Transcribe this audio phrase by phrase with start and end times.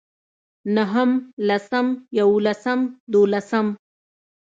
[0.75, 1.11] نهم
[1.47, 1.87] لسم
[2.19, 2.79] يولسم
[3.13, 3.67] دولسم